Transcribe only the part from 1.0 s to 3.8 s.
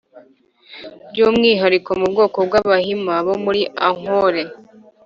by'umwihariko mu bwoko bw'abahima bo muri